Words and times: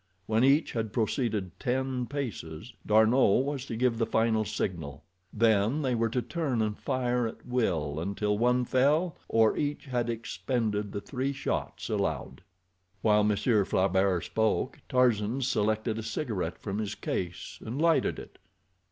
When 0.25 0.43
each 0.43 0.71
had 0.71 0.93
proceeded 0.93 1.59
ten 1.59 2.07
paces 2.07 2.73
D'Arnot 2.87 3.45
was 3.45 3.67
to 3.67 3.75
give 3.75 3.99
the 3.99 4.07
final 4.07 4.43
signal—then 4.43 5.83
they 5.83 5.93
were 5.93 6.09
to 6.09 6.23
turn 6.23 6.59
and 6.59 6.75
fire 6.75 7.27
at 7.27 7.45
will 7.45 7.99
until 7.99 8.35
one 8.35 8.65
fell, 8.65 9.15
or 9.29 9.55
each 9.55 9.85
had 9.85 10.09
expended 10.09 10.91
the 10.91 11.01
three 11.01 11.33
shots 11.33 11.87
allowed. 11.87 12.41
While 13.03 13.23
Monsieur 13.23 13.63
Flaubert 13.63 14.23
spoke 14.23 14.79
Tarzan 14.89 15.43
selected 15.43 15.99
a 15.99 16.01
cigarette 16.01 16.57
from 16.57 16.79
his 16.79 16.95
case, 16.95 17.59
and 17.63 17.79
lighted 17.79 18.17
it. 18.17 18.39